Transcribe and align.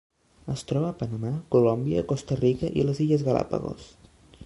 Es 0.53 0.63
troba 0.71 0.87
a 0.93 0.95
Panamà, 1.01 1.33
Colòmbia, 1.57 2.03
Costa 2.15 2.41
Rica 2.43 2.75
i 2.83 2.89
les 2.89 3.07
Illes 3.07 3.27
Galápagos. 3.31 3.91